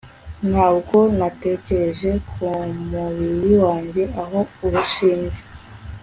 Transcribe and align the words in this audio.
Ntabwo 0.49 0.97
natekereje 1.19 2.11
kumubiri 2.29 3.51
wanjye 3.65 4.03
aho 4.21 4.39
urushinge 4.65 5.39